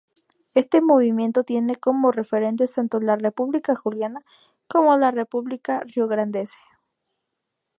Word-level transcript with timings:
Este 0.55 0.81
movimiento 0.81 1.43
tiene 1.43 1.75
como 1.75 2.11
referentes 2.11 2.73
tanto 2.73 2.99
la 2.99 3.17
República 3.17 3.75
Juliana 3.75 4.23
como 4.67 4.97
la 4.97 5.11
República 5.11 5.81
Riograndense. 5.81 6.57